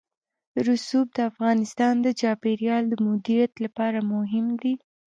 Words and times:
رسوب 0.67 1.07
د 1.13 1.19
افغانستان 1.31 1.93
د 2.01 2.07
چاپیریال 2.21 2.83
د 2.89 2.93
مدیریت 3.07 3.53
لپاره 3.65 3.99
مهم 4.13 4.45
دي. 4.61 4.73